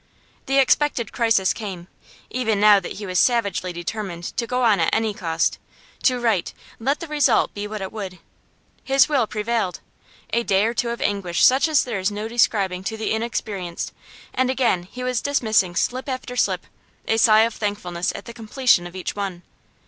[0.47, 1.87] The expected crisis came,
[2.31, 5.59] even now that he was savagely determined to go on at any cost,
[6.01, 8.17] to write, let the result be what it would.
[8.83, 9.79] His will prevailed.
[10.33, 13.93] A day or two of anguish such as there is no describing to the inexperienced,
[14.33, 16.65] and again he was dismissing slip after slip,
[17.07, 19.43] a sigh of thankfulness at the completion of each one.